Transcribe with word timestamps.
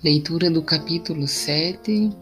Leitura 0.00 0.48
do 0.48 0.62
capítulo 0.62 1.26
7, 1.26 2.12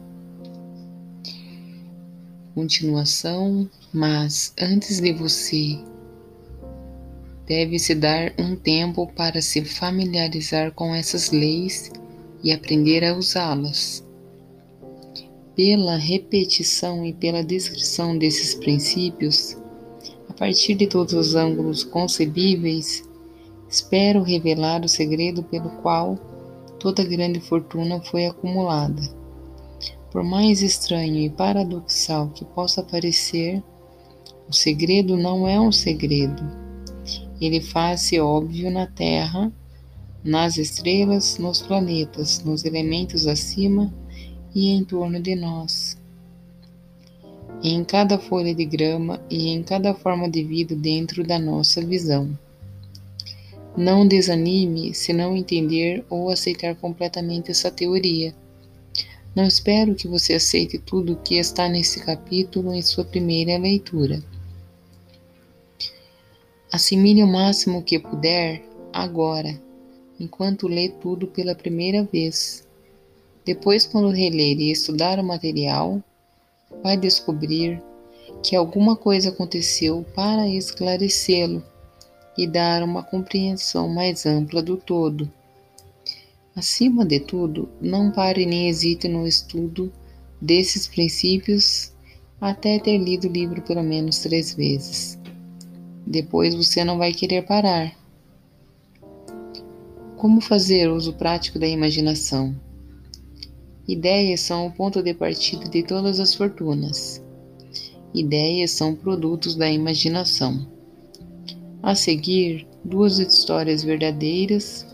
continuação, 2.55 3.69
mas 3.93 4.55
antes 4.59 4.99
de 4.99 5.13
você, 5.13 5.79
deve-se 7.47 7.95
dar 7.95 8.33
um 8.39 8.57
tempo 8.57 9.07
para 9.09 9.43
se 9.43 9.63
familiarizar 9.63 10.73
com 10.73 10.95
essas 10.95 11.31
leis 11.31 11.93
e 12.43 12.51
aprender 12.51 13.05
a 13.05 13.15
usá-las. 13.15 14.03
Pela 15.55 15.99
repetição 15.99 17.05
e 17.05 17.13
pela 17.13 17.45
descrição 17.45 18.17
desses 18.17 18.55
princípios, 18.55 19.55
a 20.31 20.33
partir 20.33 20.77
de 20.77 20.87
todos 20.87 21.13
os 21.13 21.35
ângulos 21.35 21.85
concebíveis, 21.85 23.07
espero 23.69 24.23
revelar 24.23 24.83
o 24.83 24.89
segredo 24.89 25.43
pelo 25.43 25.69
qual 25.83 26.19
toda 26.79 27.05
grande 27.05 27.41
fortuna 27.41 28.01
foi 28.01 28.27
acumulada. 28.27 29.03
Por 30.11 30.23
mais 30.23 30.63
estranho 30.63 31.17
e 31.17 31.31
paradoxal 31.31 32.29
que 32.31 32.45
possa 32.45 32.83
parecer, 32.83 33.63
o 34.49 34.53
segredo 34.53 35.17
não 35.17 35.47
é 35.47 35.61
um 35.61 35.73
segredo. 35.73 36.43
Ele 37.41 37.61
faz-se 37.61 38.19
óbvio 38.19 38.71
na 38.71 38.87
Terra, 38.87 39.53
nas 40.25 40.57
estrelas, 40.57 41.39
nos 41.39 41.61
planetas, 41.61 42.43
nos 42.43 42.65
elementos 42.65 43.27
acima 43.27 43.93
e 44.55 44.71
em 44.71 44.85
torno 44.85 45.21
de 45.21 45.35
nós. 45.35 46.01
Em 47.63 47.85
cada 47.85 48.19
folha 48.19 48.55
de 48.55 48.65
grama 48.65 49.21
e 49.31 49.49
em 49.49 49.63
cada 49.63 49.95
forma 49.95 50.29
de 50.31 50.43
vida 50.43 50.75
dentro 50.75 51.25
da 51.25 51.39
nossa 51.39 51.85
visão. 51.85 52.39
Não 53.77 54.09
desanime 54.09 54.95
se 54.95 55.13
não 55.13 55.37
entender 55.37 56.03
ou 56.09 56.31
aceitar 56.31 56.75
completamente 56.77 57.51
essa 57.51 57.71
teoria. 57.71 58.35
Não 59.35 59.45
espero 59.45 59.95
que 59.95 60.09
você 60.09 60.33
aceite 60.33 60.79
tudo 60.79 61.13
o 61.13 61.17
que 61.17 61.37
está 61.37 61.69
nesse 61.69 62.03
capítulo 62.03 62.73
em 62.73 62.81
sua 62.81 63.05
primeira 63.05 63.59
leitura. 63.59 64.25
Assimile 66.73 67.23
o 67.23 67.27
máximo 67.27 67.83
que 67.83 67.99
puder 67.99 68.63
agora, 68.91 69.61
enquanto 70.19 70.69
lê 70.69 70.89
tudo 70.89 71.27
pela 71.27 71.55
primeira 71.55 72.03
vez. 72.03 72.67
Depois, 73.45 73.85
quando 73.85 74.09
reler 74.09 74.59
e 74.59 74.73
estudar 74.73 75.19
o 75.19 75.25
material, 75.25 76.03
vai 76.83 76.97
descobrir 76.97 77.83
que 78.43 78.57
alguma 78.57 78.97
coisa 78.97 79.29
aconteceu 79.29 80.03
para 80.15 80.49
esclarecê-lo 80.49 81.63
e 82.37 82.47
dar 82.47 82.83
uma 82.83 83.03
compreensão 83.03 83.89
mais 83.89 84.27
ampla 84.27 84.63
do 84.63 84.77
todo. 84.77 85.31
Acima 86.55 87.05
de 87.05 87.21
tudo, 87.21 87.69
não 87.81 88.11
pare 88.11 88.47
nem 88.47 88.69
hesite 88.69 89.09
no 89.09 89.27
estudo 89.27 89.93
desses 90.41 90.87
princípios 90.87 91.93
até 92.41 92.79
ter 92.79 92.99
lido 92.99 93.29
o 93.29 93.33
livro 93.33 93.63
pelo 93.63 93.83
menos 93.83 94.19
três 94.21 94.55
vezes. 94.55 95.19
Depois 96.07 96.55
você 96.55 96.85
não 96.85 96.99
vai 96.99 97.13
querer 97.13 97.43
parar. 97.43 97.93
Como 100.17 100.41
fazer 100.41 100.91
uso 100.91 101.13
prático 101.15 101.59
da 101.59 101.67
imaginação? 101.67 102.55
Ideias 103.87 104.41
são 104.41 104.67
o 104.67 104.73
ponto 104.73 105.03
de 105.03 105.15
partida 105.15 105.69
de 105.69 105.83
todas 105.83 106.19
as 106.19 106.35
fortunas. 106.35 107.23
Ideias 108.15 108.71
são 108.71 108.95
produtos 108.95 109.55
da 109.55 109.71
imaginação. 109.71 110.67
A 111.87 111.95
seguir, 111.95 112.67
duas 112.85 113.21
histórias 113.21 113.85
verdadeiras 113.85 114.85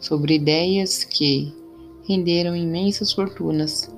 sobre 0.00 0.34
ideias 0.34 1.04
que 1.04 1.54
renderam 2.08 2.56
imensas 2.56 3.12
fortunas. 3.12 3.88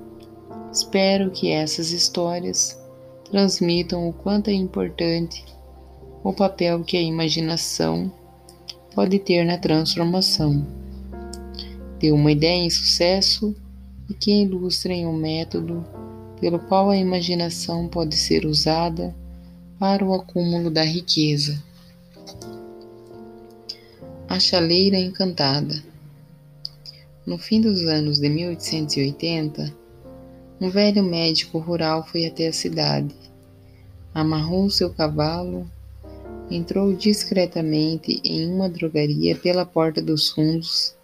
Espero 0.71 1.31
que 1.31 1.49
essas 1.49 1.89
histórias 1.89 2.79
transmitam 3.31 4.07
o 4.07 4.13
quanto 4.13 4.51
é 4.51 4.53
importante 4.53 5.43
o 6.23 6.31
papel 6.31 6.83
que 6.83 6.95
a 6.95 7.01
imaginação 7.01 8.13
pode 8.93 9.17
ter 9.17 9.43
na 9.43 9.57
transformação 9.57 10.63
de 11.97 12.11
uma 12.11 12.31
ideia 12.31 12.63
em 12.63 12.69
sucesso 12.69 13.55
e 14.07 14.13
que 14.13 14.43
ilustrem 14.43 15.07
o 15.07 15.13
método 15.13 15.83
pelo 16.39 16.59
qual 16.59 16.91
a 16.91 16.97
imaginação 16.97 17.87
pode 17.87 18.15
ser 18.15 18.45
usada 18.45 19.15
para 19.79 20.05
o 20.05 20.13
acúmulo 20.13 20.69
da 20.69 20.83
riqueza. 20.83 21.72
A 24.33 24.39
Chaleira 24.39 24.97
Encantada. 24.97 25.83
No 27.23 27.37
fim 27.37 27.61
dos 27.61 27.83
anos 27.83 28.17
de 28.17 28.27
1880, 28.27 29.71
um 30.59 30.71
velho 30.71 31.03
médico 31.03 31.59
rural 31.59 32.03
foi 32.03 32.25
até 32.25 32.47
a 32.47 32.51
cidade, 32.51 33.13
amarrou 34.11 34.71
seu 34.71 34.91
cavalo, 34.91 35.69
entrou 36.49 36.95
discretamente 36.95 38.21
em 38.23 38.51
uma 38.51 38.67
drogaria 38.67 39.35
pela 39.35 39.67
porta 39.67 40.01
dos 40.01 40.31
fundos 40.31 40.95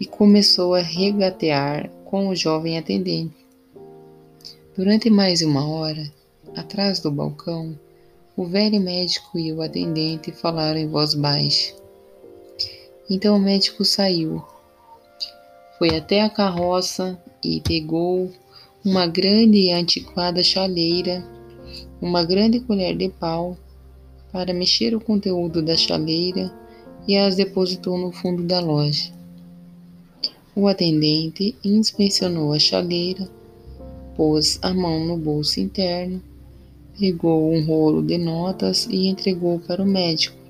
e 0.00 0.06
começou 0.06 0.74
a 0.74 0.80
regatear 0.80 1.90
com 2.06 2.28
o 2.28 2.34
jovem 2.34 2.78
atendente. 2.78 3.46
Durante 4.74 5.10
mais 5.10 5.42
uma 5.42 5.68
hora, 5.68 6.10
atrás 6.56 6.98
do 6.98 7.10
balcão, 7.10 7.78
o 8.34 8.46
velho 8.46 8.80
médico 8.80 9.38
e 9.38 9.52
o 9.52 9.60
atendente 9.60 10.32
falaram 10.32 10.78
em 10.80 10.88
voz 10.88 11.12
baixa. 11.12 11.81
Então 13.14 13.36
o 13.36 13.38
médico 13.38 13.84
saiu, 13.84 14.42
foi 15.78 15.90
até 15.94 16.22
a 16.22 16.30
carroça 16.30 17.22
e 17.44 17.60
pegou 17.60 18.32
uma 18.82 19.06
grande 19.06 19.58
e 19.58 19.70
antiquada 19.70 20.42
chaleira, 20.42 21.22
uma 22.00 22.24
grande 22.24 22.58
colher 22.60 22.96
de 22.96 23.10
pau, 23.10 23.54
para 24.32 24.54
mexer 24.54 24.94
o 24.94 25.00
conteúdo 25.00 25.60
da 25.60 25.76
chaleira 25.76 26.50
e 27.06 27.14
as 27.14 27.36
depositou 27.36 27.98
no 27.98 28.10
fundo 28.12 28.44
da 28.44 28.60
loja. 28.60 29.12
O 30.56 30.66
atendente 30.66 31.54
inspecionou 31.62 32.54
a 32.54 32.58
chaleira, 32.58 33.28
pôs 34.16 34.58
a 34.62 34.72
mão 34.72 35.04
no 35.04 35.18
bolso 35.18 35.60
interno, 35.60 36.22
pegou 36.98 37.52
um 37.52 37.62
rolo 37.66 38.02
de 38.02 38.16
notas 38.16 38.88
e 38.90 39.06
entregou 39.06 39.58
para 39.58 39.82
o 39.82 39.86
médico. 39.86 40.41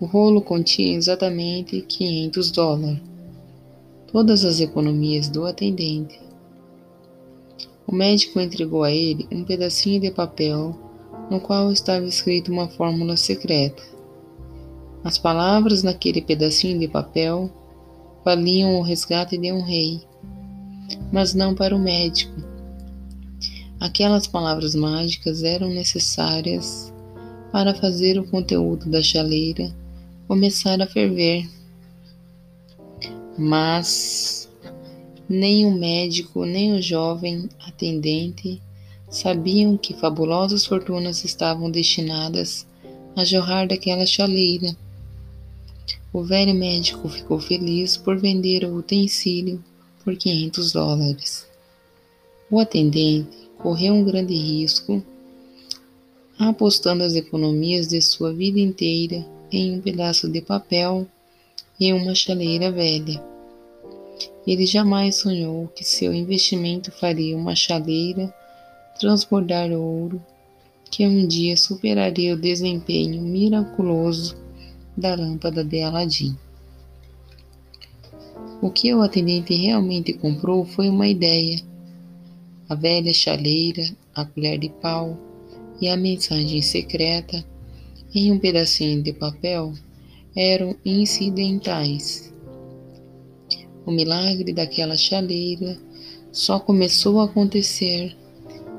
O 0.00 0.06
rolo 0.06 0.40
continha 0.40 0.96
exatamente 0.96 1.82
500 1.82 2.50
dólares, 2.52 3.02
todas 4.10 4.46
as 4.46 4.58
economias 4.58 5.28
do 5.28 5.44
atendente. 5.44 6.18
O 7.86 7.94
médico 7.94 8.40
entregou 8.40 8.82
a 8.82 8.90
ele 8.90 9.28
um 9.30 9.44
pedacinho 9.44 10.00
de 10.00 10.10
papel 10.10 10.74
no 11.30 11.38
qual 11.38 11.70
estava 11.70 12.06
escrita 12.06 12.50
uma 12.50 12.66
fórmula 12.66 13.14
secreta. 13.18 13.82
As 15.04 15.18
palavras 15.18 15.82
naquele 15.82 16.22
pedacinho 16.22 16.78
de 16.78 16.88
papel 16.88 17.50
valiam 18.24 18.76
o 18.76 18.82
resgate 18.82 19.36
de 19.36 19.52
um 19.52 19.60
rei, 19.60 20.00
mas 21.12 21.34
não 21.34 21.54
para 21.54 21.76
o 21.76 21.78
médico. 21.78 22.40
Aquelas 23.78 24.26
palavras 24.26 24.74
mágicas 24.74 25.42
eram 25.42 25.68
necessárias 25.68 26.90
para 27.52 27.74
fazer 27.74 28.18
o 28.18 28.24
conteúdo 28.24 28.88
da 28.88 29.02
chaleira 29.02 29.78
começar 30.30 30.80
a 30.80 30.86
ferver. 30.86 31.50
Mas 33.36 34.48
nem 35.28 35.66
o 35.66 35.72
médico 35.72 36.44
nem 36.44 36.72
o 36.72 36.80
jovem 36.80 37.48
atendente 37.58 38.62
sabiam 39.08 39.76
que 39.76 39.92
fabulosas 39.92 40.64
fortunas 40.64 41.24
estavam 41.24 41.68
destinadas 41.68 42.64
a 43.16 43.24
jorrar 43.24 43.66
daquela 43.66 44.06
chaleira. 44.06 44.76
O 46.12 46.22
velho 46.22 46.54
médico 46.54 47.08
ficou 47.08 47.40
feliz 47.40 47.96
por 47.96 48.16
vender 48.16 48.64
o 48.64 48.76
utensílio 48.76 49.60
por 50.04 50.14
500 50.14 50.70
dólares. 50.70 51.44
O 52.48 52.60
atendente 52.60 53.36
correu 53.58 53.94
um 53.94 54.04
grande 54.04 54.36
risco, 54.36 55.02
apostando 56.38 57.02
as 57.02 57.16
economias 57.16 57.88
de 57.88 58.00
sua 58.00 58.32
vida 58.32 58.60
inteira 58.60 59.26
em 59.50 59.76
um 59.76 59.80
pedaço 59.80 60.28
de 60.30 60.40
papel 60.40 61.06
e 61.78 61.92
uma 61.92 62.14
chaleira 62.14 62.70
velha. 62.70 63.22
Ele 64.46 64.66
jamais 64.66 65.16
sonhou 65.16 65.68
que 65.68 65.84
seu 65.84 66.12
investimento 66.12 66.90
faria 66.90 67.36
uma 67.36 67.54
chaleira 67.54 68.32
transbordar 68.98 69.70
ouro, 69.72 70.22
que 70.90 71.06
um 71.06 71.26
dia 71.26 71.56
superaria 71.56 72.34
o 72.34 72.40
desempenho 72.40 73.22
miraculoso 73.22 74.36
da 74.96 75.14
lâmpada 75.14 75.64
de 75.64 75.80
Aladim. 75.82 76.36
O 78.60 78.70
que 78.70 78.92
o 78.92 79.00
atendente 79.00 79.54
realmente 79.54 80.12
comprou 80.12 80.66
foi 80.66 80.88
uma 80.90 81.08
ideia. 81.08 81.60
A 82.68 82.74
velha 82.74 83.12
chaleira, 83.14 83.84
a 84.14 84.24
colher 84.24 84.58
de 84.58 84.68
pau 84.68 85.16
e 85.80 85.88
a 85.88 85.96
mensagem 85.96 86.60
secreta 86.60 87.44
em 88.14 88.32
um 88.32 88.38
pedacinho 88.38 89.02
de 89.02 89.12
papel 89.12 89.72
eram 90.36 90.76
incidentais. 90.84 92.32
O 93.86 93.90
milagre 93.90 94.52
daquela 94.52 94.96
chaleira 94.96 95.78
só 96.32 96.58
começou 96.58 97.20
a 97.20 97.24
acontecer 97.24 98.16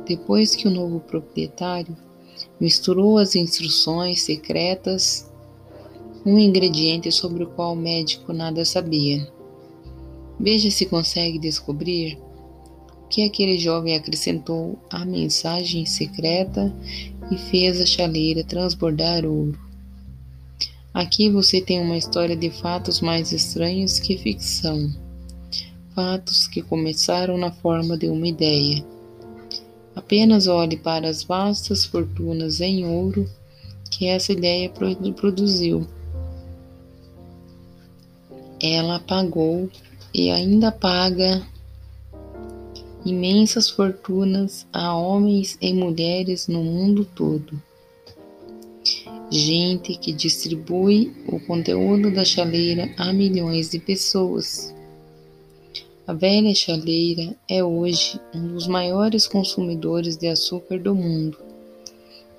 depois 0.06 0.56
que 0.56 0.68
o 0.68 0.72
novo 0.72 1.00
proprietário 1.00 1.96
misturou 2.60 3.18
as 3.18 3.36
instruções 3.36 4.22
secretas, 4.22 5.30
um 6.26 6.38
ingrediente 6.38 7.12
sobre 7.12 7.44
o 7.44 7.48
qual 7.48 7.74
o 7.74 7.76
médico 7.76 8.34
nada 8.34 8.64
sabia. 8.66 9.28
Veja 10.40 10.70
se 10.70 10.86
consegue 10.86 11.40
descobrir 11.40 12.18
que 13.12 13.24
aquele 13.24 13.60
jovem 13.60 13.96
acrescentou 13.96 14.80
à 14.90 15.06
mensagem 15.06 15.86
secreta 15.86 16.74
e 17.30 17.38
fez 17.38 17.80
a 17.82 17.86
chaleira 17.86 18.44
transbordar 18.44 19.26
ouro. 19.26 19.60
Aqui 20.94 21.30
você 21.30 21.62
tem 21.62 21.80
uma 21.82 21.98
história 21.98 22.36
de 22.36 22.50
fatos 22.50 23.02
mais 23.02 23.32
estranhos 23.32 24.00
que 24.00 24.18
ficção. 24.18 24.92
Fatos 25.94 26.48
que 26.48 26.62
começaram 26.62 27.38
na 27.38 27.52
forma 27.52 27.98
de 27.98 28.08
uma 28.08 28.28
ideia 28.28 28.84
Apenas 29.96 30.48
olhe 30.48 30.78
para 30.78 31.10
as 31.10 31.24
vastas 31.24 31.86
fortunas 31.86 32.62
em 32.62 32.86
ouro 32.86 33.30
que 33.90 34.08
essa 34.08 34.32
ideia 34.32 34.72
produziu. 35.16 35.86
Ela 38.62 39.00
pagou 39.00 39.70
e 40.14 40.32
ainda 40.32 40.72
paga 40.72 41.46
imensas 43.06 43.70
fortunas 43.70 44.68
a 44.72 44.96
homens 44.96 45.58
e 45.62 45.74
mulheres 45.74 46.48
no 46.48 46.64
mundo 46.64 47.04
todo. 47.04 47.62
Gente 49.30 49.96
que 49.96 50.12
distribui 50.12 51.14
o 51.28 51.40
conteúdo 51.40 52.12
da 52.12 52.26
chaleira 52.26 52.94
a 52.98 53.14
milhões 53.14 53.72
de 53.72 53.80
pessoas. 53.80 54.76
A 56.06 56.14
velha 56.14 56.54
chaleira 56.54 57.36
é 57.48 57.64
hoje 57.64 58.20
um 58.36 58.50
dos 58.50 58.68
maiores 58.68 59.28
consumidores 59.28 60.18
de 60.18 60.28
açúcar 60.28 60.78
do 60.78 60.94
mundo, 60.94 61.38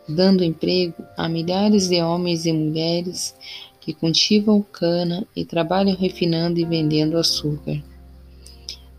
dando 0.09 0.45
emprego 0.45 1.03
a 1.17 1.29
milhares 1.29 1.89
de 1.89 2.03
homens 2.03 2.45
e 2.45 2.53
mulheres 2.53 3.35
que 3.81 3.95
cultivam 3.95 4.61
cana 4.61 5.27
e 5.35 5.45
trabalham 5.45 5.97
refinando 5.97 6.61
e 6.61 6.65
vendendo 6.65 7.17
açúcar. 7.17 7.83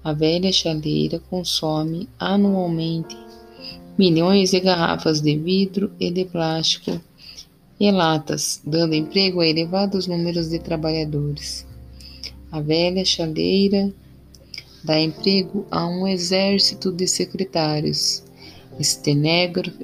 A 0.03 0.11
velha 0.11 0.51
chaleira 0.51 1.19
consome 1.29 2.09
anualmente 2.19 3.15
milhões 3.97 4.51
de 4.51 4.59
garrafas 4.59 5.21
de 5.21 5.37
vidro 5.37 5.91
e 5.97 6.11
de 6.11 6.25
plástico 6.25 6.99
e 7.79 7.89
latas, 7.89 8.61
dando 8.65 8.95
emprego 8.95 9.39
a 9.39 9.47
elevados 9.47 10.05
números 10.05 10.49
de 10.49 10.59
trabalhadores. 10.59 11.65
A 12.51 12.59
velha 12.59 13.05
chaleira 13.05 13.93
dá 14.83 14.99
emprego 14.99 15.65
a 15.71 15.87
um 15.87 16.05
exército 16.05 16.91
de 16.91 17.07
secretários, 17.07 18.23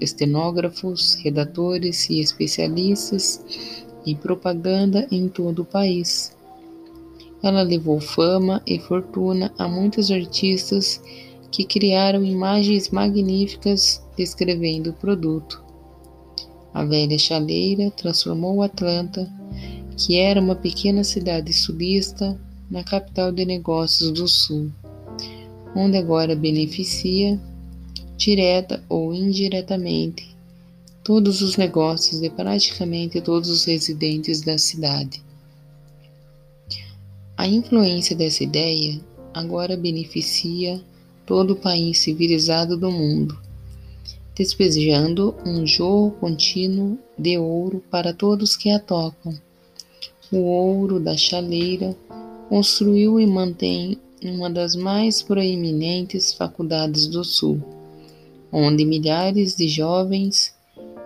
estenógrafos, 0.02 1.16
redatores 1.16 2.10
e 2.10 2.20
especialistas 2.20 3.42
em 4.06 4.16
propaganda 4.16 5.08
em 5.10 5.30
todo 5.30 5.62
o 5.62 5.66
país. 5.66 6.38
Ela 7.42 7.62
levou 7.62 8.00
fama 8.00 8.62
e 8.66 8.80
fortuna 8.80 9.54
a 9.58 9.68
muitos 9.68 10.12
artistas 10.12 11.02
que 11.52 11.64
criaram 11.64 12.24
imagens 12.24 12.90
magníficas 12.90 14.04
descrevendo 14.18 14.92
o 14.92 14.94
produto. 14.94 15.64
A 16.74 16.84
velha 16.86 17.18
chaleira 17.18 17.90
transformou 17.92 18.62
Atlanta, 18.62 19.32
que 19.98 20.18
era 20.18 20.40
uma 20.40 20.56
pequena 20.56 21.04
cidade 21.04 21.52
sulista, 21.54 22.40
na 22.70 22.84
capital 22.84 23.32
de 23.32 23.46
negócios 23.46 24.12
do 24.12 24.28
Sul 24.28 24.72
onde 25.76 25.98
agora 25.98 26.36
beneficia, 26.36 27.40
direta 28.18 28.84
ou 28.90 29.14
indiretamente, 29.14 30.36
todos 31.04 31.42
os 31.42 31.58
negócios 31.58 32.20
de 32.20 32.30
praticamente 32.30 33.22
todos 33.22 33.50
os 33.50 33.66
residentes 33.66 34.42
da 34.42 34.58
cidade. 34.58 35.22
A 37.40 37.48
influência 37.48 38.18
dessa 38.18 38.44
ideia 38.44 39.00
agora 39.34 39.78
beneficia 39.78 40.82
todo 41.26 41.52
o 41.52 41.56
país 41.56 42.00
civilizado 42.00 42.76
do 42.76 42.92
mundo, 42.92 43.40
despejando 44.36 45.34
um 45.46 45.66
jorro 45.66 46.12
contínuo 46.20 47.00
de 47.18 47.38
ouro 47.38 47.82
para 47.90 48.14
todos 48.14 48.58
que 48.58 48.70
a 48.70 48.78
tocam. 48.78 49.34
O 50.30 50.40
ouro 50.40 51.00
da 51.00 51.16
chaleira 51.16 51.96
construiu 52.50 53.18
e 53.22 53.26
mantém 53.26 53.98
uma 54.22 54.50
das 54.50 54.76
mais 54.76 55.22
proeminentes 55.22 56.34
faculdades 56.34 57.08
do 57.08 57.24
Sul, 57.24 57.64
onde 58.52 58.84
milhares 58.84 59.56
de 59.56 59.70
jovens 59.70 60.54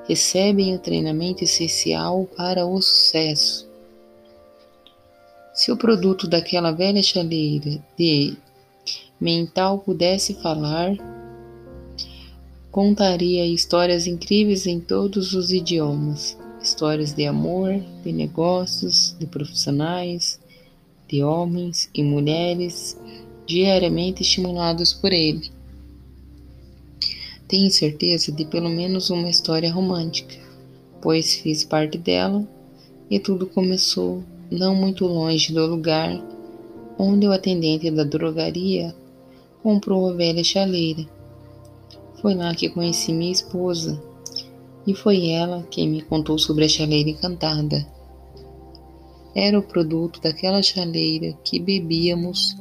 recebem 0.09 0.73
o 0.73 0.79
treinamento 0.79 1.43
essencial 1.43 2.27
para 2.35 2.65
o 2.65 2.81
sucesso. 2.81 3.71
Se 5.53 5.71
o 5.71 5.77
produto 5.77 6.27
daquela 6.27 6.71
velha 6.71 7.03
chaleira 7.03 7.79
de 7.95 8.35
mental 9.21 9.77
pudesse 9.77 10.33
falar, 10.33 10.97
contaria 12.71 13.45
histórias 13.45 14.07
incríveis 14.07 14.65
em 14.65 14.79
todos 14.79 15.35
os 15.35 15.51
idiomas, 15.51 16.35
histórias 16.59 17.13
de 17.13 17.27
amor, 17.27 17.79
de 18.03 18.11
negócios, 18.11 19.15
de 19.19 19.27
profissionais, 19.27 20.39
de 21.07 21.23
homens 21.23 21.87
e 21.93 22.01
mulheres 22.01 22.99
diariamente 23.45 24.23
estimulados 24.23 24.91
por 24.91 25.13
ele. 25.13 25.51
Tenho 27.47 27.69
certeza 27.69 28.31
de 28.31 28.43
pelo 28.45 28.69
menos 28.69 29.11
uma 29.11 29.29
história 29.29 29.71
romântica, 29.71 30.35
pois 30.99 31.35
fiz 31.35 31.63
parte 31.63 31.99
dela 31.99 32.43
e 33.07 33.19
tudo 33.19 33.45
começou 33.45 34.23
não 34.51 34.75
muito 34.75 35.05
longe 35.05 35.53
do 35.53 35.65
lugar 35.65 36.21
onde 36.97 37.27
o 37.27 37.31
atendente 37.31 37.89
da 37.89 38.03
drogaria 38.03 38.95
comprou 39.61 40.09
a 40.09 40.13
velha 40.13 40.43
chaleira. 40.43 41.07
Foi 42.21 42.33
lá 42.33 42.53
que 42.53 42.69
conheci 42.69 43.11
minha 43.11 43.31
esposa 43.31 44.01
e 44.85 44.93
foi 44.93 45.29
ela 45.29 45.65
quem 45.71 45.87
me 45.87 46.01
contou 46.01 46.37
sobre 46.37 46.65
a 46.65 46.69
chaleira 46.69 47.09
encantada. 47.09 47.85
Era 49.35 49.57
o 49.57 49.63
produto 49.63 50.21
daquela 50.21 50.61
chaleira 50.61 51.33
que 51.43 51.59
bebíamos 51.59 52.55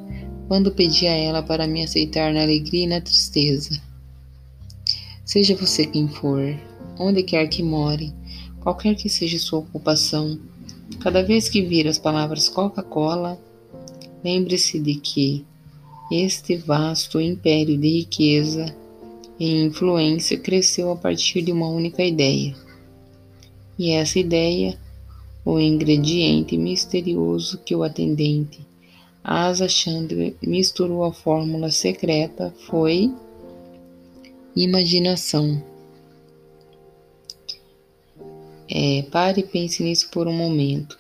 quando 0.49 0.73
pedi 0.73 1.07
a 1.07 1.15
ela 1.15 1.43
para 1.43 1.67
me 1.67 1.85
aceitar 1.85 2.33
na 2.33 2.43
alegria 2.43 2.85
e 2.85 2.89
na 2.89 3.01
tristeza. 3.01 3.81
Seja 5.25 5.55
você 5.55 5.87
quem 5.87 6.09
for, 6.09 6.59
onde 6.99 7.23
quer 7.23 7.47
que 7.49 7.63
more, 7.63 8.13
qualquer 8.61 8.95
que 8.95 9.09
seja 9.09 9.39
sua 9.39 9.61
ocupação, 9.61 10.39
cada 11.01 11.23
vez 11.23 11.49
que 11.49 11.63
vir 11.63 11.87
as 11.89 11.99
palavras 11.99 12.49
Coca-Cola, 12.49 13.39
lembre-se 14.25 14.79
de 14.79 14.95
que 14.95 15.45
este 16.11 16.57
vasto 16.57 17.21
império 17.21 17.79
de 17.79 17.89
riqueza 17.89 18.75
e 19.39 19.65
influência 19.65 20.39
cresceu 20.39 20.93
a 20.93 20.97
partir 20.97 21.43
de 21.43 21.53
uma 21.53 21.69
única 21.69 22.05
ideia. 22.05 22.55
E 23.79 23.91
essa 23.91 24.19
ideia 24.19 24.79
o 25.45 25.59
ingrediente 25.59 26.57
misterioso 26.57 27.59
que 27.59 27.75
o 27.75 27.83
atendente 27.83 28.61
Asa 29.25 29.69
Chandler 29.69 30.35
misturou 30.43 31.05
a 31.05 31.13
fórmula 31.13 31.71
secreta 31.71 32.53
foi 32.67 33.13
imaginação. 34.55 35.63
É, 38.75 39.03
pare 39.11 39.43
e 39.43 39.45
pense 39.45 39.83
nisso 39.83 40.09
por 40.11 40.27
um 40.27 40.33
momento. 40.33 40.99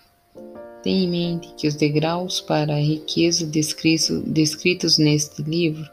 Tenha 0.83 1.05
em 1.05 1.09
mente 1.09 1.55
que 1.57 1.67
os 1.67 1.75
degraus 1.75 2.39
para 2.39 2.75
a 2.75 2.79
riqueza 2.79 3.47
descritos 3.47 4.99
neste 4.99 5.41
livro 5.41 5.89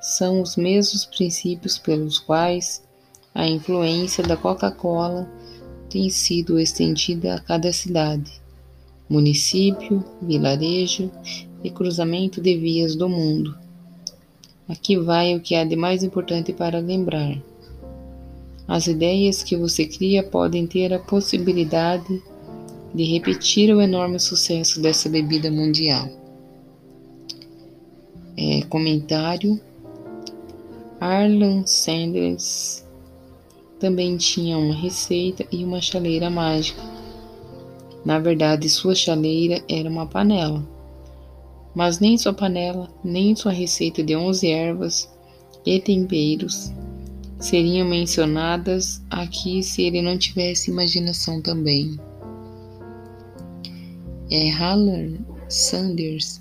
são 0.00 0.40
os 0.40 0.54
mesmos 0.54 1.04
princípios 1.04 1.76
pelos 1.76 2.20
quais 2.20 2.84
a 3.34 3.48
influência 3.48 4.22
da 4.22 4.36
Coca-Cola 4.36 5.28
tem 5.90 6.08
sido 6.08 6.56
estendida 6.56 7.34
a 7.34 7.40
cada 7.40 7.72
cidade, 7.72 8.40
município, 9.08 10.04
vilarejo 10.20 11.10
e 11.64 11.70
cruzamento 11.70 12.40
de 12.40 12.56
vias 12.56 12.94
do 12.94 13.08
mundo. 13.08 13.58
Aqui 14.68 14.96
vai 14.96 15.34
o 15.34 15.40
que 15.40 15.56
há 15.56 15.64
de 15.64 15.74
mais 15.74 16.04
importante 16.04 16.52
para 16.52 16.78
lembrar. 16.78 17.36
As 18.72 18.86
ideias 18.86 19.42
que 19.42 19.54
você 19.54 19.84
cria 19.84 20.22
podem 20.22 20.66
ter 20.66 20.94
a 20.94 20.98
possibilidade 20.98 22.22
de 22.94 23.04
repetir 23.04 23.68
o 23.68 23.82
enorme 23.82 24.18
sucesso 24.18 24.80
dessa 24.80 25.10
bebida 25.10 25.50
mundial. 25.50 26.08
É, 28.34 28.62
comentário 28.70 29.60
Arlan 30.98 31.66
Sanders 31.66 32.82
também 33.78 34.16
tinha 34.16 34.56
uma 34.56 34.74
receita 34.74 35.44
e 35.52 35.62
uma 35.62 35.82
chaleira 35.82 36.30
mágica. 36.30 36.80
Na 38.06 38.18
verdade, 38.18 38.70
sua 38.70 38.94
chaleira 38.94 39.62
era 39.68 39.86
uma 39.86 40.06
panela. 40.06 40.66
mas 41.74 42.00
nem 42.00 42.16
sua 42.16 42.32
panela, 42.32 42.88
nem 43.04 43.36
sua 43.36 43.52
receita 43.52 44.02
de 44.02 44.16
onze 44.16 44.50
ervas 44.50 45.12
e 45.66 45.78
temperos 45.78 46.72
seriam 47.42 47.88
mencionadas 47.88 49.02
aqui 49.10 49.64
se 49.64 49.82
ele 49.82 50.00
não 50.00 50.16
tivesse 50.16 50.70
imaginação 50.70 51.42
também. 51.42 51.98
É, 54.30 54.48
Sanders 55.48 56.40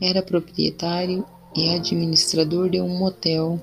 era 0.00 0.20
proprietário 0.20 1.24
e 1.54 1.70
administrador 1.70 2.68
de 2.68 2.80
um 2.80 2.98
motel 2.98 3.62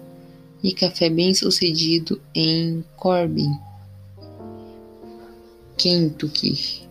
e 0.63 0.73
café 0.73 1.09
bem-sucedido 1.09 2.21
em 2.33 2.83
Corbin, 2.95 3.51
Kentucky. 5.77 6.87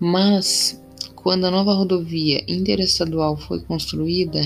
Mas, 0.00 0.82
quando 1.14 1.44
a 1.46 1.50
nova 1.50 1.74
rodovia 1.74 2.42
interestadual 2.48 3.36
foi 3.36 3.60
construída, 3.60 4.40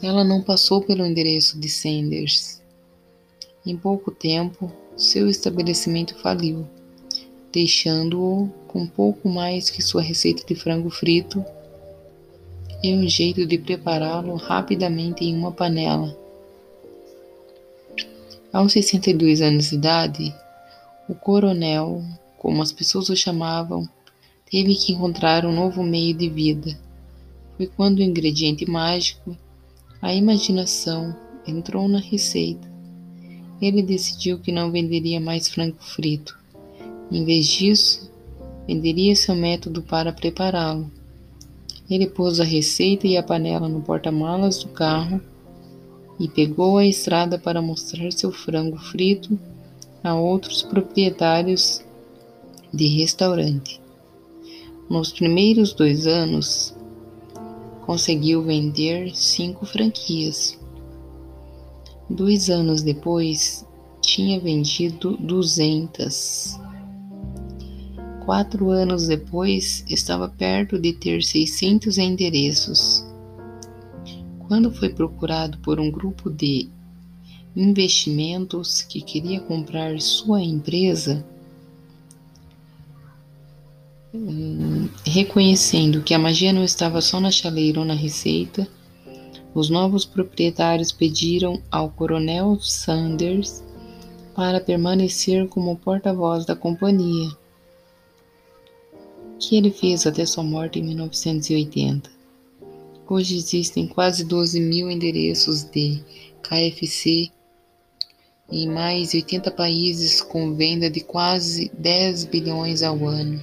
ela 0.00 0.22
não 0.22 0.42
passou 0.42 0.80
pelo 0.80 1.04
endereço 1.04 1.58
de 1.58 1.68
Sanders. 1.68 2.63
Em 3.66 3.78
pouco 3.78 4.10
tempo, 4.10 4.70
seu 4.94 5.26
estabelecimento 5.26 6.14
faliu, 6.18 6.68
deixando-o 7.50 8.50
com 8.68 8.86
pouco 8.86 9.26
mais 9.26 9.70
que 9.70 9.80
sua 9.80 10.02
receita 10.02 10.44
de 10.46 10.54
frango 10.54 10.90
frito 10.90 11.42
e 12.82 12.92
um 12.92 13.08
jeito 13.08 13.46
de 13.46 13.56
prepará-lo 13.56 14.34
rapidamente 14.36 15.24
em 15.24 15.34
uma 15.34 15.50
panela. 15.50 16.14
Aos 18.52 18.74
62 18.74 19.40
anos 19.40 19.70
de 19.70 19.76
idade, 19.76 20.34
o 21.08 21.14
coronel, 21.14 22.02
como 22.36 22.60
as 22.60 22.70
pessoas 22.70 23.08
o 23.08 23.16
chamavam, 23.16 23.88
teve 24.50 24.74
que 24.74 24.92
encontrar 24.92 25.46
um 25.46 25.52
novo 25.54 25.82
meio 25.82 26.12
de 26.12 26.28
vida. 26.28 26.78
Foi 27.56 27.66
quando 27.66 28.00
o 28.00 28.02
ingrediente 28.02 28.68
mágico, 28.70 29.34
a 30.02 30.12
imaginação, 30.12 31.16
entrou 31.46 31.88
na 31.88 31.98
receita. 31.98 32.73
Ele 33.60 33.82
decidiu 33.82 34.38
que 34.38 34.52
não 34.52 34.70
venderia 34.70 35.20
mais 35.20 35.48
frango 35.48 35.76
frito. 35.80 36.38
Em 37.10 37.24
vez 37.24 37.46
disso, 37.46 38.10
venderia 38.66 39.14
seu 39.14 39.34
método 39.34 39.82
para 39.82 40.12
prepará-lo. 40.12 40.90
Ele 41.88 42.06
pôs 42.06 42.40
a 42.40 42.44
receita 42.44 43.06
e 43.06 43.16
a 43.16 43.22
panela 43.22 43.68
no 43.68 43.80
porta-malas 43.80 44.58
do 44.58 44.68
carro 44.68 45.20
e 46.18 46.28
pegou 46.28 46.78
a 46.78 46.86
estrada 46.86 47.38
para 47.38 47.60
mostrar 47.60 48.10
seu 48.12 48.32
frango 48.32 48.78
frito 48.78 49.38
a 50.02 50.14
outros 50.14 50.62
proprietários 50.62 51.82
de 52.72 52.86
restaurante. 52.86 53.80
Nos 54.88 55.12
primeiros 55.12 55.72
dois 55.72 56.06
anos, 56.06 56.74
conseguiu 57.82 58.42
vender 58.42 59.14
cinco 59.14 59.64
franquias. 59.66 60.58
Dois 62.08 62.50
anos 62.50 62.82
depois, 62.82 63.66
tinha 64.02 64.38
vendido 64.38 65.16
duzentas. 65.16 66.60
Quatro 68.24 68.70
anos 68.70 69.06
depois, 69.06 69.84
estava 69.88 70.28
perto 70.28 70.78
de 70.78 70.92
ter 70.92 71.22
600 71.22 71.96
endereços. 71.98 73.04
Quando 74.46 74.70
foi 74.70 74.90
procurado 74.90 75.58
por 75.58 75.80
um 75.80 75.90
grupo 75.90 76.30
de 76.30 76.68
investimentos 77.56 78.82
que 78.82 79.00
queria 79.00 79.40
comprar 79.40 79.98
sua 80.00 80.42
empresa, 80.42 81.24
hum, 84.12 84.88
reconhecendo 85.06 86.02
que 86.02 86.12
a 86.12 86.18
magia 86.18 86.52
não 86.52 86.64
estava 86.64 87.00
só 87.00 87.18
na 87.18 87.30
chaleira 87.30 87.80
ou 87.80 87.86
na 87.86 87.94
receita, 87.94 88.68
os 89.54 89.70
novos 89.70 90.04
proprietários 90.04 90.90
pediram 90.90 91.62
ao 91.70 91.88
coronel 91.88 92.58
Sanders 92.60 93.62
para 94.34 94.60
permanecer 94.60 95.48
como 95.48 95.76
porta-voz 95.76 96.44
da 96.44 96.56
companhia, 96.56 97.30
que 99.38 99.56
ele 99.56 99.70
fez 99.70 100.06
até 100.06 100.26
sua 100.26 100.42
morte 100.42 100.80
em 100.80 100.82
1980. 100.82 102.10
Hoje 103.08 103.36
existem 103.36 103.86
quase 103.86 104.24
12 104.24 104.58
mil 104.58 104.90
endereços 104.90 105.62
de 105.62 106.02
KFC 106.42 107.30
em 108.50 108.68
mais 108.68 109.10
de 109.10 109.18
80 109.18 109.50
países 109.52 110.20
com 110.20 110.54
venda 110.54 110.90
de 110.90 111.00
quase 111.00 111.70
10 111.78 112.24
bilhões 112.24 112.82
ao 112.82 113.06
ano. 113.06 113.42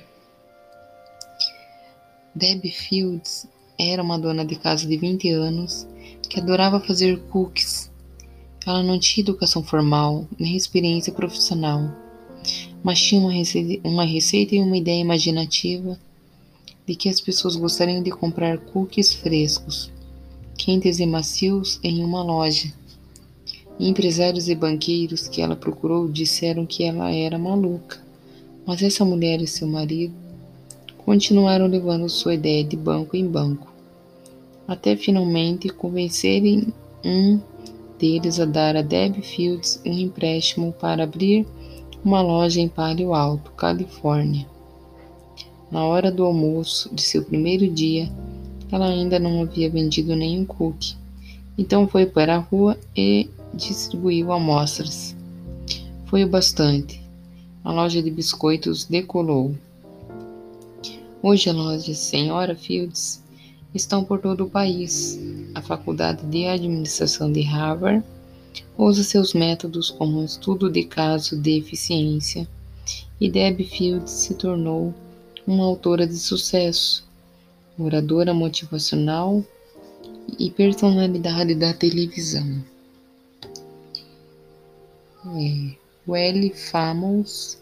Debbie 2.35 2.71
Fields 2.71 3.47
era 3.79 4.01
uma 4.01 4.17
dona 4.17 4.45
de 4.45 4.55
casa 4.55 4.87
de 4.87 4.97
20 4.97 5.29
anos 5.31 5.87
que 6.31 6.39
adorava 6.39 6.79
fazer 6.79 7.19
cookies. 7.23 7.91
Ela 8.65 8.81
não 8.81 8.97
tinha 8.97 9.21
educação 9.21 9.61
formal 9.61 10.25
nem 10.39 10.55
experiência 10.55 11.11
profissional, 11.11 11.93
mas 12.81 13.01
tinha 13.01 13.19
uma 13.19 13.33
receita, 13.33 13.85
uma 13.85 14.05
receita 14.05 14.55
e 14.55 14.61
uma 14.61 14.77
ideia 14.77 15.01
imaginativa 15.01 15.99
de 16.87 16.95
que 16.95 17.09
as 17.09 17.19
pessoas 17.19 17.57
gostariam 17.57 18.01
de 18.01 18.11
comprar 18.11 18.57
cookies 18.59 19.13
frescos, 19.13 19.91
quentes 20.57 20.99
e 20.99 21.05
macios 21.05 21.81
em 21.83 22.01
uma 22.01 22.23
loja. 22.23 22.71
Empresários 23.77 24.47
e 24.47 24.55
banqueiros 24.55 25.27
que 25.27 25.41
ela 25.41 25.55
procurou 25.57 26.07
disseram 26.07 26.65
que 26.65 26.85
ela 26.85 27.11
era 27.11 27.37
maluca, 27.37 28.01
mas 28.65 28.81
essa 28.81 29.03
mulher 29.03 29.41
e 29.41 29.47
seu 29.47 29.67
marido 29.67 30.13
continuaram 30.99 31.67
levando 31.67 32.07
sua 32.07 32.35
ideia 32.35 32.63
de 32.63 32.77
banco 32.77 33.17
em 33.17 33.27
banco, 33.27 33.70
até 34.71 34.95
finalmente 34.95 35.67
convencerem 35.67 36.73
um 37.03 37.41
deles 37.99 38.39
a 38.39 38.45
dar 38.45 38.77
a 38.77 38.81
Deb 38.81 39.21
Fields 39.21 39.81
um 39.85 39.91
empréstimo 39.91 40.71
para 40.71 41.03
abrir 41.03 41.45
uma 42.05 42.21
loja 42.21 42.61
em 42.61 42.69
Palio 42.69 43.13
Alto, 43.13 43.51
Califórnia. 43.51 44.47
Na 45.69 45.83
hora 45.83 46.09
do 46.09 46.23
almoço 46.23 46.89
de 46.95 47.01
seu 47.01 47.21
primeiro 47.21 47.67
dia, 47.67 48.09
ela 48.71 48.87
ainda 48.87 49.19
não 49.19 49.41
havia 49.41 49.69
vendido 49.69 50.15
nenhum 50.15 50.45
cookie. 50.45 50.95
Então 51.57 51.85
foi 51.85 52.05
para 52.05 52.37
a 52.37 52.39
rua 52.39 52.77
e 52.95 53.29
distribuiu 53.53 54.31
amostras. 54.31 55.13
Foi 56.05 56.23
o 56.23 56.29
bastante. 56.29 57.01
A 57.61 57.73
loja 57.73 58.01
de 58.01 58.09
biscoitos 58.09 58.85
decolou. 58.85 59.53
Hoje 61.21 61.49
a 61.49 61.53
loja 61.53 61.93
Senhora 61.93 62.55
Fields 62.55 63.20
estão 63.73 64.03
por 64.03 64.19
todo 64.19 64.45
o 64.45 64.49
país. 64.49 65.19
A 65.55 65.61
Faculdade 65.61 66.25
de 66.25 66.45
Administração 66.45 67.31
de 67.31 67.41
Harvard 67.41 68.03
usa 68.77 69.03
seus 69.03 69.33
métodos 69.33 69.89
como 69.89 70.23
estudo 70.23 70.69
de 70.69 70.83
caso 70.83 71.37
de 71.37 71.57
eficiência 71.57 72.47
e 73.19 73.29
Debbie 73.29 73.65
Fields 73.65 74.11
se 74.11 74.33
tornou 74.33 74.93
uma 75.45 75.63
autora 75.63 76.07
de 76.07 76.17
sucesso, 76.17 77.07
oradora 77.77 78.33
motivacional 78.33 79.43
e 80.39 80.49
personalidade 80.49 81.55
da 81.55 81.73
televisão. 81.73 82.63
É, 85.37 85.75
Welly 86.07 86.49
Famous 86.49 87.61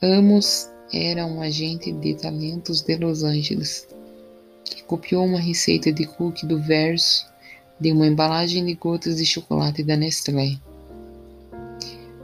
Amos 0.00 0.68
era 0.92 1.26
um 1.26 1.40
agente 1.40 1.90
de 1.90 2.14
talentos 2.14 2.82
de 2.82 2.96
Los 2.98 3.24
Angeles 3.24 3.88
que 4.64 4.82
copiou 4.84 5.24
uma 5.24 5.40
receita 5.40 5.92
de 5.92 6.06
cookie 6.06 6.46
do 6.46 6.60
verso 6.60 7.26
de 7.78 7.92
uma 7.92 8.06
embalagem 8.06 8.64
de 8.64 8.74
gotas 8.74 9.16
de 9.16 9.26
chocolate 9.26 9.82
da 9.82 9.96
Nestlé. 9.96 10.58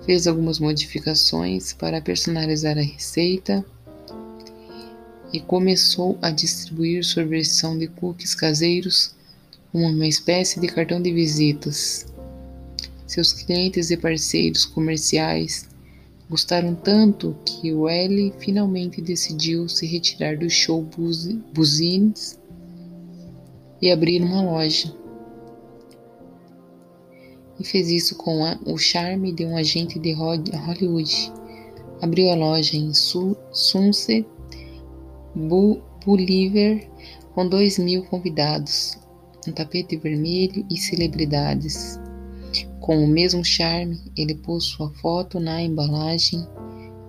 Fez 0.06 0.26
algumas 0.26 0.58
modificações 0.58 1.72
para 1.72 2.00
personalizar 2.00 2.78
a 2.78 2.82
receita 2.82 3.64
e 5.32 5.40
começou 5.40 6.18
a 6.22 6.30
distribuir 6.30 7.04
sua 7.04 7.24
versão 7.24 7.78
de 7.78 7.86
cookies 7.86 8.34
caseiros 8.34 9.14
como 9.70 9.86
uma 9.86 10.06
espécie 10.06 10.58
de 10.58 10.66
cartão 10.66 11.00
de 11.00 11.12
visitas. 11.12 12.06
Seus 13.06 13.32
clientes 13.32 13.90
e 13.90 13.96
parceiros 13.96 14.64
comerciais 14.64 15.68
gostaram 16.30 16.76
tanto 16.76 17.36
que 17.44 17.70
L 17.70 18.32
finalmente 18.38 19.02
decidiu 19.02 19.68
se 19.68 19.84
retirar 19.84 20.38
do 20.38 20.48
show 20.48 20.88
Buzines 21.52 22.40
e 23.82 23.90
abrir 23.90 24.22
uma 24.22 24.40
loja. 24.40 24.94
E 27.58 27.64
fez 27.64 27.90
isso 27.90 28.14
com 28.14 28.44
a, 28.44 28.56
o 28.64 28.78
charme 28.78 29.32
de 29.32 29.44
um 29.44 29.56
agente 29.56 29.98
de 29.98 30.12
Hollywood. 30.12 31.32
Abriu 32.00 32.30
a 32.30 32.36
loja 32.36 32.76
em 32.76 32.94
Sunset 32.94 34.24
Boulevard 35.34 36.88
com 37.34 37.48
dois 37.48 37.76
mil 37.76 38.04
convidados, 38.04 38.96
um 39.48 39.52
tapete 39.52 39.96
vermelho 39.96 40.64
e 40.70 40.76
celebridades. 40.78 41.98
Com 42.90 43.04
o 43.04 43.06
mesmo 43.06 43.44
charme, 43.44 44.00
ele 44.16 44.34
pôs 44.34 44.64
sua 44.64 44.90
foto 44.94 45.38
na 45.38 45.62
embalagem, 45.62 46.44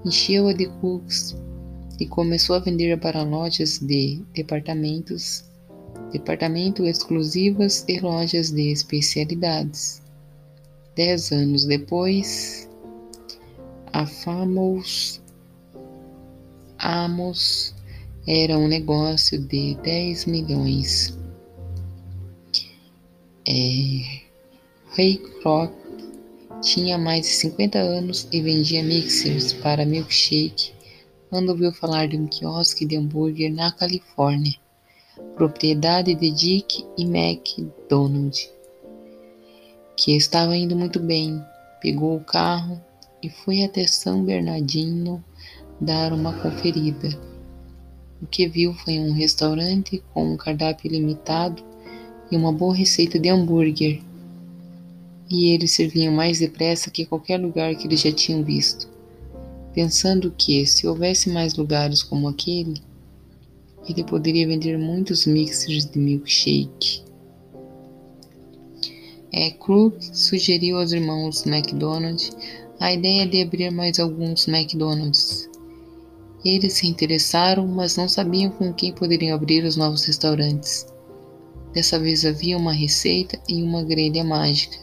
encheu-a 0.06 0.54
de 0.54 0.68
cookies 0.68 1.36
e 2.00 2.06
começou 2.06 2.56
a 2.56 2.60
vender 2.60 3.00
para 3.00 3.24
lojas 3.24 3.80
de 3.80 4.22
departamentos 4.32 5.44
departamento 6.12 6.86
exclusivas 6.86 7.84
e 7.88 8.00
lojas 8.00 8.52
de 8.52 8.72
especialidades. 8.72 10.04
Dez 10.96 11.32
anos 11.32 11.66
depois, 11.66 12.70
a 13.92 14.06
Famous 14.06 15.20
Amos 16.78 17.74
era 18.28 18.56
um 18.56 18.68
negócio 18.68 19.42
de 19.48 19.74
10 19.82 20.28
milhões. 20.28 21.18
É, 23.48 24.31
Ray 24.98 25.18
Kroc 25.18 25.72
tinha 26.62 26.98
mais 26.98 27.22
de 27.22 27.28
50 27.28 27.80
anos 27.80 28.28
e 28.30 28.42
vendia 28.42 28.84
mixers 28.84 29.54
para 29.54 29.86
milkshake 29.86 30.74
quando 31.30 31.48
ouviu 31.48 31.72
falar 31.72 32.10
de 32.10 32.18
um 32.18 32.28
quiosque 32.28 32.86
de 32.86 32.98
hambúrguer 32.98 33.54
na 33.54 33.72
Califórnia, 33.72 34.54
propriedade 35.36 36.14
de 36.14 36.30
Dick 36.30 36.86
e 36.98 37.04
McDonald, 37.04 38.38
que 39.96 40.14
estava 40.14 40.58
indo 40.58 40.76
muito 40.76 41.00
bem. 41.00 41.42
Pegou 41.82 42.18
o 42.18 42.26
carro 42.26 42.82
e 43.24 43.30
foi 43.30 43.64
até 43.64 43.88
São 43.88 44.26
Bernardino 44.26 45.24
dar 45.80 46.12
uma 46.12 46.34
conferida. 46.34 47.18
O 48.22 48.28
que 48.28 48.46
viu 48.46 48.74
foi 48.74 49.00
um 49.00 49.14
restaurante 49.14 50.04
com 50.14 50.34
um 50.34 50.38
cardápio 50.38 50.92
limitado 50.92 51.64
e 52.30 52.36
uma 52.36 52.52
boa 52.52 52.76
receita 52.76 53.18
de 53.18 53.30
hambúrguer. 53.30 54.11
E 55.32 55.54
eles 55.54 55.72
serviam 55.72 56.14
mais 56.14 56.40
depressa 56.40 56.92
que 56.92 57.06
qualquer 57.06 57.40
lugar 57.40 57.74
que 57.76 57.88
eles 57.88 58.02
já 58.02 58.12
tinham 58.12 58.44
visto 58.44 58.92
pensando 59.74 60.32
que, 60.38 60.66
se 60.66 60.88
houvesse 60.88 61.30
mais 61.30 61.56
lugares 61.56 62.04
como 62.04 62.28
aquele, 62.28 62.82
ele 63.88 64.04
poderia 64.04 64.48
vender 64.48 64.78
muitos 64.78 65.26
mixers 65.26 65.86
de 65.86 65.98
milkshake. 65.98 67.04
É, 69.34 69.50
Krug 69.52 69.96
sugeriu 70.14 70.78
aos 70.78 70.92
irmãos 70.92 71.46
McDonald 71.46 72.32
a 72.80 72.94
ideia 72.94 73.26
de 73.26 73.42
abrir 73.42 73.72
mais 73.72 74.00
alguns 74.00 74.48
McDonald's. 74.48 75.50
Eles 76.44 76.74
se 76.74 76.88
interessaram, 76.88 77.68
mas 77.68 77.96
não 77.96 78.10
sabiam 78.10 78.52
com 78.52 78.74
quem 78.74 78.92
poderiam 78.92 79.36
abrir 79.36 79.64
os 79.64 79.78
novos 79.78 80.04
restaurantes. 80.04 80.86
Dessa 81.74 81.98
vez 81.98 82.26
havia 82.26 82.58
uma 82.58 82.74
receita 82.74 83.40
e 83.48 83.64
uma 83.64 83.84
grelha 83.84 84.24
mágica, 84.24 84.78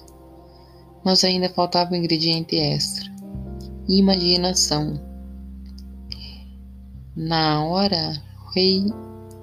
mas 1.04 1.24
ainda 1.24 1.48
faltava 1.48 1.92
um 1.92 1.96
ingrediente 1.96 2.56
extra 2.56 3.18
imaginação. 3.88 5.00
Na 7.16 7.64
hora, 7.64 8.22
o 8.46 8.50
rei 8.50 8.84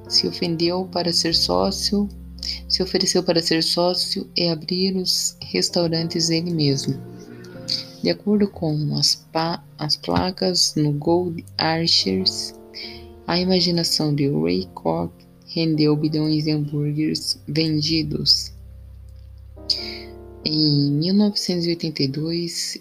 se 0.07 0.27
ofendeu 0.27 0.88
para 0.91 1.12
ser 1.12 1.33
sócio, 1.33 2.07
se 2.69 2.83
ofereceu 2.83 3.24
para 3.24 3.41
ser 3.41 3.63
sócio 3.63 4.29
e 4.38 4.47
abrir 4.47 4.95
os 4.95 5.35
restaurantes 5.41 6.29
ele 6.29 6.51
mesmo. 6.51 6.95
De 8.03 8.12
acordo 8.12 8.47
com 8.47 8.95
as, 8.95 9.25
as 9.79 9.95
placas 9.95 10.75
no 10.75 10.91
Gold 10.93 11.43
Archers, 11.57 12.53
a 13.25 13.39
imaginação 13.39 14.13
de 14.13 14.29
Ray 14.29 14.69
Kroc 14.75 15.12
rendeu 15.47 15.95
bilhões 15.95 16.43
de 16.43 16.51
hambúrgueres 16.51 17.41
vendidos. 17.47 18.53
Em 20.47 20.91
1982, 20.91 22.77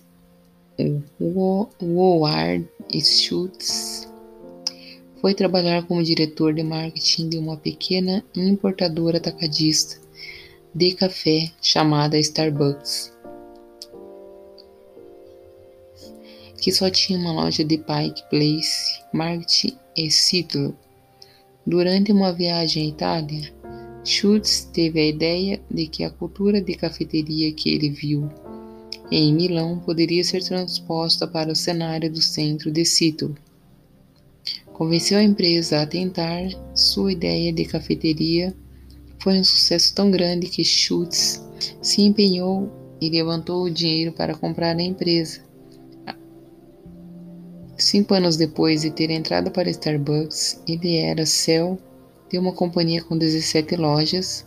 o 1.19 1.67
Howard 1.81 2.69
Schultz 3.01 4.07
foi 5.19 5.33
trabalhar 5.33 5.87
como 5.87 6.03
diretor 6.03 6.53
de 6.53 6.63
marketing 6.63 7.31
de 7.31 7.39
uma 7.39 7.57
pequena 7.57 8.23
importadora 8.37 9.17
atacadista 9.17 9.99
de 10.75 10.93
café 10.93 11.51
chamada 11.63 12.19
Starbucks, 12.19 13.11
que 16.61 16.71
só 16.71 16.91
tinha 16.91 17.19
uma 17.19 17.33
loja 17.33 17.65
de 17.65 17.79
Pike 17.79 18.29
Place, 18.29 19.01
Market 19.11 19.75
e 19.97 20.11
Seattle. 20.11 20.75
Durante 21.67 22.13
uma 22.13 22.31
viagem 22.31 22.85
à 22.85 22.89
Itália, 22.91 23.55
Schultz 24.05 24.69
teve 24.71 25.01
a 25.01 25.07
ideia 25.07 25.61
de 25.71 25.87
que 25.87 26.05
a 26.05 26.11
cultura 26.11 26.61
de 26.61 26.75
cafeteria 26.75 27.51
que 27.53 27.75
ele 27.75 27.89
viu 27.89 28.29
em 29.11 29.33
Milão 29.33 29.79
poderia 29.79 30.23
ser 30.23 30.43
transposta 30.45 31.27
para 31.27 31.51
o 31.51 31.57
cenário 31.57 32.13
do 32.13 32.21
centro 32.21 32.71
de 32.71 32.85
Sito. 32.85 33.35
Convenceu 34.75 35.19
a 35.19 35.23
empresa 35.23 35.81
a 35.81 35.87
tentar 35.87 36.51
sua 36.75 37.13
ideia 37.13 37.51
de 37.51 37.65
cafeteria. 37.65 38.55
Foi 39.21 39.39
um 39.39 39.45
sucesso 39.45 39.95
tão 39.95 40.11
grande 40.11 40.49
que 40.49 40.63
Schultz 40.63 41.43
se 41.81 42.03
empenhou 42.03 42.71
e 43.01 43.09
levantou 43.09 43.65
o 43.65 43.71
dinheiro 43.71 44.13
para 44.13 44.35
comprar 44.35 44.77
a 44.77 44.83
empresa. 44.83 45.41
Cinco 47.79 48.13
anos 48.13 48.37
depois 48.37 48.83
de 48.83 48.91
ter 48.91 49.11
entrado 49.11 49.51
para 49.51 49.71
Starbucks, 49.71 50.63
ele 50.69 50.97
era 50.97 51.25
CEO 51.25 51.79
de 52.35 52.39
uma 52.39 52.53
companhia 52.53 53.01
com 53.01 53.17
17 53.17 53.77
lojas. 53.77 54.45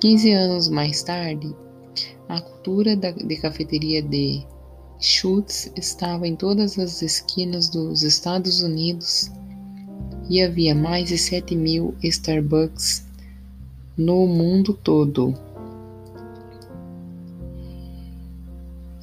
15 0.00 0.32
anos 0.32 0.68
mais 0.68 1.00
tarde, 1.00 1.54
a 2.28 2.40
cultura 2.40 2.96
de 2.96 3.36
cafeteria 3.36 4.02
de 4.02 4.44
Schultz 4.98 5.70
estava 5.76 6.26
em 6.26 6.34
todas 6.34 6.76
as 6.76 7.00
esquinas 7.00 7.68
dos 7.68 8.02
Estados 8.02 8.62
Unidos 8.64 9.30
e 10.28 10.42
havia 10.42 10.74
mais 10.74 11.08
de 11.08 11.16
7 11.16 11.54
mil 11.54 11.94
Starbucks 12.02 13.06
no 13.96 14.26
mundo 14.26 14.72
todo. 14.74 15.36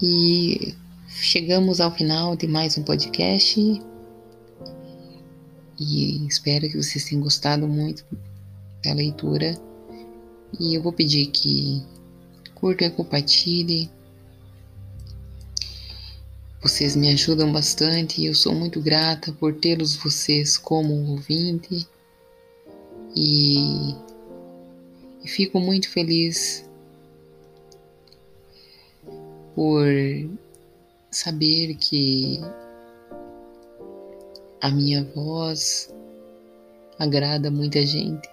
E 0.02 0.74
chegamos 1.08 1.80
ao 1.80 1.92
final 1.92 2.36
de 2.36 2.46
mais 2.46 2.78
um 2.78 2.84
podcast 2.84 3.82
e 5.80 6.26
espero 6.28 6.70
que 6.70 6.78
vocês 6.78 7.04
tenham 7.06 7.22
gostado 7.24 7.68
muito 7.68 8.06
da 8.84 8.94
leitura. 8.94 9.56
E 10.60 10.76
eu 10.76 10.82
vou 10.82 10.94
pedir 10.94 11.28
que 11.28 11.84
curta 12.54 12.86
e 12.86 12.92
compartilhe. 12.92 13.90
Vocês 16.62 16.96
me 16.96 17.10
ajudam 17.10 17.52
bastante 17.52 18.22
e 18.22 18.26
eu 18.26 18.34
sou 18.34 18.56
muito 18.56 18.82
grata 18.82 19.32
por 19.34 19.54
tê-los 19.56 19.96
vocês 19.96 20.58
como 20.58 21.12
ouvinte. 21.12 21.88
E, 23.16 23.94
e 25.24 25.28
fico 25.28 25.60
muito 25.60 25.90
feliz 25.90 26.66
por 29.54 29.86
saber 31.12 31.76
que 31.76 32.42
a 34.66 34.72
minha 34.72 35.04
voz 35.04 35.94
agrada 36.98 37.52
muita 37.52 37.86
gente. 37.86 38.28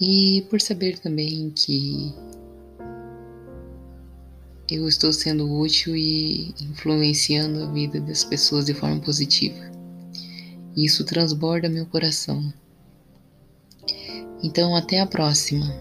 E 0.00 0.44
por 0.50 0.60
saber 0.60 0.98
também 0.98 1.48
que 1.50 2.12
eu 4.68 4.88
estou 4.88 5.12
sendo 5.12 5.48
útil 5.48 5.94
e 5.94 6.52
influenciando 6.60 7.62
a 7.62 7.70
vida 7.70 8.00
das 8.00 8.24
pessoas 8.24 8.64
de 8.64 8.74
forma 8.74 9.00
positiva. 9.00 9.70
Isso 10.76 11.04
transborda 11.04 11.68
meu 11.68 11.86
coração. 11.86 12.52
Então, 14.42 14.74
até 14.74 14.98
a 14.98 15.06
próxima. 15.06 15.72